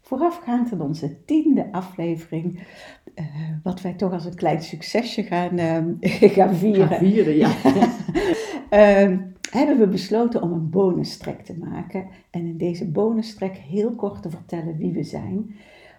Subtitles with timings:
[0.00, 2.58] Voorafgaand aan onze tiende aflevering,
[3.14, 3.24] uh,
[3.62, 5.78] wat wij toch als een klein succesje gaan, uh,
[6.36, 6.88] gaan vieren.
[6.88, 7.48] Gaan vieren, ja.
[8.70, 9.18] uh,
[9.60, 12.06] hebben we besloten om een bonustrek te maken.
[12.30, 15.54] En in deze bonustrek heel kort te vertellen wie we zijn.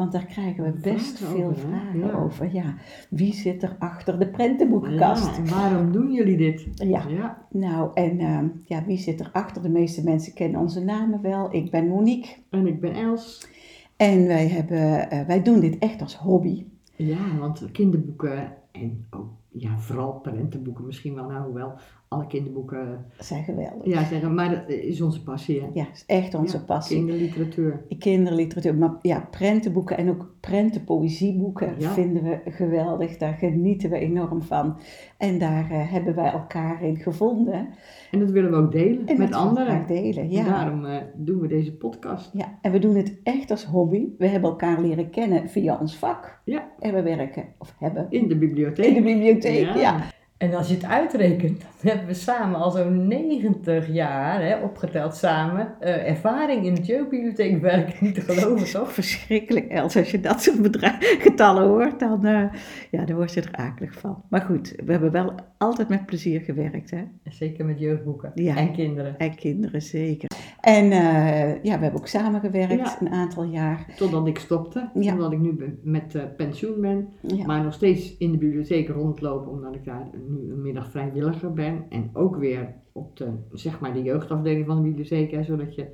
[0.00, 2.12] Want daar krijgen we best Vragen veel over, vragen Ja.
[2.12, 2.52] over.
[2.54, 2.74] Ja,
[3.10, 5.26] wie zit er achter de prentenboekenkast?
[5.26, 6.66] Ja, en waarom doen jullie dit?
[6.74, 7.08] Ja.
[7.08, 9.62] Ja, Nou, en ehm, ja, wie zit er achter?
[9.62, 11.54] De meeste mensen kennen onze namen wel.
[11.54, 12.36] Ik ben Monique.
[12.50, 13.48] en ik ben Els.
[13.96, 16.64] En wij, hebben, eh, wij doen dit echt als hobby.
[16.96, 21.72] Ja, want kinderboeken en ook, ja, vooral prentenboeken misschien wel, nou hoewel
[22.12, 23.86] alle kinderboeken, zijn geweldig.
[23.86, 25.66] ja zeggen, maar dat is onze passie hè.
[25.74, 26.96] Ja, is echt onze Ja, passie.
[26.96, 27.82] Kinderliteratuur.
[27.98, 31.90] Kinderliteratuur, maar ja, prentenboeken en ook prentenpoëzieboeken Ja.
[31.90, 33.16] vinden we geweldig.
[33.16, 34.76] Daar genieten we enorm van.
[35.18, 37.68] En daar eh, hebben wij elkaar in gevonden.
[38.10, 39.86] En dat willen we ook delen En met anderen.
[39.86, 40.22] delen.
[40.22, 40.44] En Ja.
[40.44, 42.30] daarom eh, doen we deze podcast.
[42.32, 44.06] ja, en we doen het echt als hobby.
[44.18, 46.40] We hebben elkaar leren kennen via ons vak.
[46.44, 48.86] Ja, En we werken, of hebben, in de bibliotheek.
[48.86, 49.64] in de bibliotheek.
[49.64, 49.74] Ja.
[49.76, 50.00] ja.
[50.40, 55.14] En als je het uitrekent, dan hebben we samen al zo'n 90 jaar, hè, opgeteld
[55.14, 57.94] samen, eh, ervaring in het jeugdbibliotheek werken.
[58.06, 58.92] Niet te geloven, toch?
[59.02, 59.96] Verschrikkelijk, Els.
[59.96, 60.78] Als je dat soort
[61.18, 62.44] getallen hoort, dan, eh,
[62.90, 64.22] ja, dan word je er akelig van.
[64.28, 66.90] Maar goed, we hebben wel altijd met plezier gewerkt.
[66.90, 67.02] Hè?
[67.24, 68.56] Zeker met jeugdboeken Ja.
[68.56, 69.18] en kinderen.
[69.18, 70.28] En kinderen zeker.
[70.60, 72.96] En eh, ja, we hebben ook samengewerkt Ja.
[73.00, 73.86] een aantal jaar.
[73.96, 75.12] Totdat ik stopte, Ja.
[75.12, 77.08] omdat ik nu met eh, pensioen ben.
[77.20, 77.46] Ja.
[77.46, 81.84] Maar nog steeds in de bibliotheek rondlopen, omdat ik daar nu een middag vrijwilliger ben.
[81.88, 85.86] En ook weer op de, zeg maar de jeugdafdeling van de bibliotheek, hè, zodat je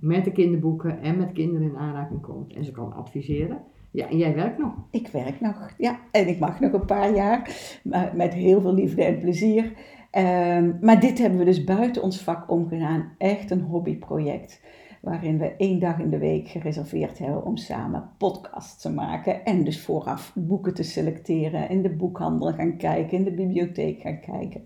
[0.00, 3.58] met de kinderboeken en met kinderen in aanraking komt en ze kan adviseren.
[3.92, 4.72] Ja, en jij werkt nog.
[4.90, 5.98] Ik werk nog, ja.
[6.10, 7.50] En ik mag nog een paar jaar,
[7.84, 9.72] maar met heel veel liefde en plezier.
[10.10, 13.12] Ehm, maar dit hebben we dus buiten ons vak omgedaan.
[13.18, 14.60] Echt een hobbyproject.
[15.00, 19.44] Waarin we één dag in de week gereserveerd hebben om samen podcasts te maken.
[19.44, 21.68] En dus vooraf boeken te selecteren.
[21.68, 24.62] In de boekhandel gaan kijken, in de bibliotheek gaan kijken.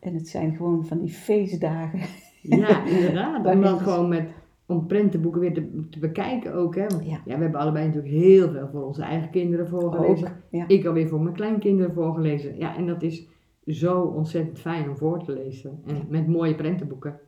[0.00, 2.00] En het zijn gewoon van die feestdagen.
[2.42, 3.46] Ja, inderdaad.
[3.46, 4.28] Om dus- gewoon met,
[4.66, 6.74] om prentenboeken weer te, te bekijken ook.
[6.74, 6.86] Hè.
[6.86, 7.20] Want Ja.
[7.24, 7.36] ja.
[7.36, 10.26] we hebben allebei natuurlijk heel veel voor onze eigen kinderen voorgelezen.
[10.28, 10.64] Ook, ja.
[10.68, 12.58] Ik alweer voor mijn kleinkinderen voorgelezen.
[12.58, 13.26] Ja, en dat is
[13.72, 15.82] zo ontzettend fijn om voor te lezen.
[15.86, 17.18] En met mooie prentenboeken.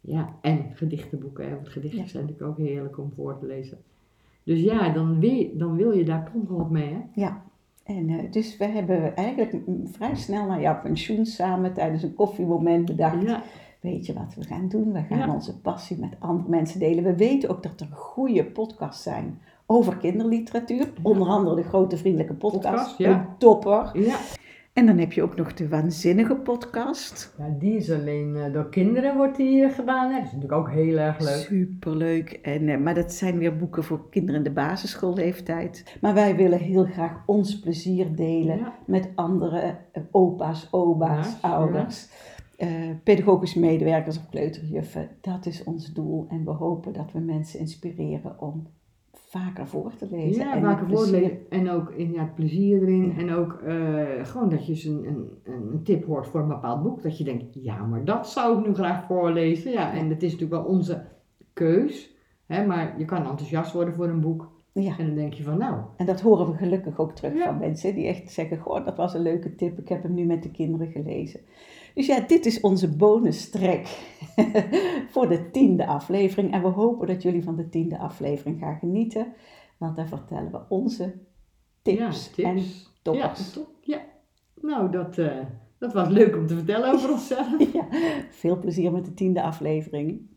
[0.00, 1.44] Ja, en gedichtenboeken.
[1.48, 2.06] Hè, want gedichten Ja.
[2.06, 3.78] zijn natuurlijk ook heerlijk om voor te lezen.
[4.44, 7.00] Dus ja, dan wil je, dan wil je daar toch wat mee, hè?
[7.14, 7.42] Ja,
[7.84, 12.84] en eh, dus we hebben eigenlijk vrij snel na jouw pensioen samen tijdens een koffiemoment
[12.84, 13.22] bedacht.
[13.22, 13.42] Ja,
[13.80, 14.92] Weet je wat we gaan doen?
[14.92, 15.34] We gaan Ja.
[15.34, 17.04] onze passie met andere mensen delen.
[17.04, 20.92] We weten ook dat er goede podcasts zijn over kinderliteratuur.
[21.02, 22.62] Onder andere de Grote Vriendelijke Podcast.
[22.74, 23.10] Podcast, ja.
[23.20, 23.90] Een topper.
[23.98, 24.16] ja.
[24.80, 27.34] En dan heb je ook nog de Waanzinnige Podcast.
[27.38, 30.10] Ja, die is alleen eh, door kinderen wordt die eh, gedaan.
[30.10, 30.16] Hè.
[30.18, 31.36] Dat is natuurlijk ook heel erg leuk.
[31.48, 32.30] Superleuk.
[32.32, 35.96] En, eh, maar dat zijn weer boeken voor kinderen in de basisschoolleeftijd.
[36.00, 38.74] Maar wij willen heel graag ons plezier delen Ja.
[38.86, 39.76] met andere
[40.10, 42.08] opa's, oma's, Ja, ouders.
[42.56, 42.68] eh,
[43.04, 45.08] pedagogische medewerkers of kleuterjuffen.
[45.20, 46.26] Dat is ons doel.
[46.30, 48.66] En we hopen dat we mensen inspireren om
[49.12, 50.44] vaker voor te lezen.
[50.44, 51.18] Ja, en vaker met plezier.
[51.18, 51.50] voorlezen.
[51.50, 53.06] En ook in, ja, het plezier erin.
[53.06, 53.16] Ja.
[53.16, 56.82] En ook eh, gewoon dat je eens een, een, een tip hoort voor een bepaald
[56.82, 57.02] boek.
[57.02, 59.72] Dat je denkt, ja, maar dat zou ik nu graag voorlezen.
[59.72, 61.04] Ja, en het is natuurlijk wel onze
[61.52, 62.16] keus.
[62.46, 64.59] Hè, maar je kan enthousiast worden voor een boek.
[64.82, 64.98] Ja.
[64.98, 67.44] En dan denk je van, nou, En dat horen we gelukkig ook terug Ja.
[67.44, 70.24] van mensen die echt zeggen: Goh, dat was een leuke tip, ik heb hem nu
[70.24, 71.40] met de kinderen gelezen.
[71.94, 73.86] Dus ja, dit is onze bonustrek
[75.12, 76.52] voor de tiende aflevering.
[76.52, 79.26] En we hopen dat jullie van de tiende aflevering gaan genieten,
[79.78, 81.14] want daar vertellen we onze
[81.82, 82.92] tips, ja, en tips.
[83.02, 83.46] toppers.
[83.46, 83.68] Ja, top.
[83.80, 84.00] Ja.
[84.60, 85.36] Nou, dat, eh,
[85.78, 87.72] dat was leuk om te vertellen over onszelf.
[87.72, 87.86] Ja,
[88.30, 90.28] veel plezier met de tiende aflevering.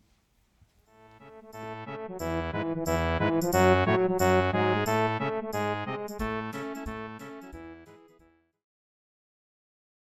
[3.41, 4.62] Música